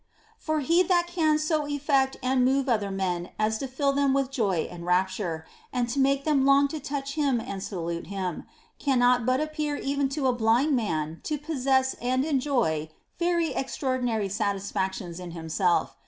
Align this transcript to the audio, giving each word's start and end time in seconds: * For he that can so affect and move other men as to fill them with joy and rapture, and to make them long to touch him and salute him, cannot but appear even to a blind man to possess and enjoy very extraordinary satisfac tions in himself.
* 0.23 0.25
For 0.39 0.61
he 0.61 0.81
that 0.81 1.05
can 1.05 1.37
so 1.37 1.67
affect 1.67 2.17
and 2.23 2.43
move 2.43 2.67
other 2.67 2.89
men 2.89 3.29
as 3.37 3.59
to 3.59 3.67
fill 3.67 3.93
them 3.93 4.15
with 4.15 4.31
joy 4.31 4.67
and 4.71 4.83
rapture, 4.83 5.45
and 5.71 5.87
to 5.89 5.99
make 5.99 6.23
them 6.23 6.43
long 6.43 6.67
to 6.69 6.79
touch 6.79 7.13
him 7.13 7.39
and 7.39 7.61
salute 7.61 8.07
him, 8.07 8.45
cannot 8.79 9.27
but 9.27 9.39
appear 9.39 9.75
even 9.75 10.09
to 10.09 10.25
a 10.25 10.33
blind 10.33 10.75
man 10.75 11.19
to 11.25 11.37
possess 11.37 11.93
and 12.01 12.25
enjoy 12.25 12.89
very 13.19 13.53
extraordinary 13.53 14.27
satisfac 14.27 14.93
tions 14.93 15.19
in 15.19 15.33
himself. 15.37 15.95